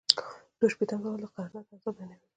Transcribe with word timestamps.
دوه 0.57 0.67
شپیتم 0.73 0.99
سوال 1.03 1.19
د 1.21 1.25
قرارداد 1.35 1.65
اجزا 1.73 1.91
بیانوي. 1.95 2.27